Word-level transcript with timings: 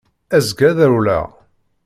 Azekka 0.35 0.65
ad 0.69 0.77
rewleɣ. 0.89 1.27